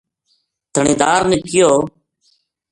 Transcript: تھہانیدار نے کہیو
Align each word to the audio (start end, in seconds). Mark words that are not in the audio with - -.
تھہانیدار 0.73 1.21
نے 1.31 1.37
کہیو 1.47 1.71